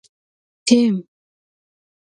ټیم 0.65 0.95